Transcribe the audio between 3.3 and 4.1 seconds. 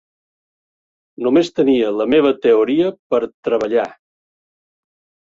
treballar.